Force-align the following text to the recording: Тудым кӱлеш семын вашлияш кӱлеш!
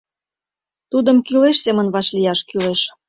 Тудым 0.91 1.17
кӱлеш 1.25 1.57
семын 1.65 1.87
вашлияш 1.93 2.39
кӱлеш! 2.49 2.81